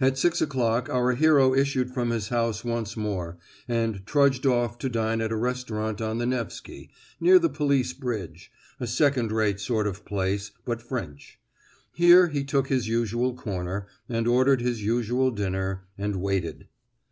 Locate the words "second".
8.88-9.30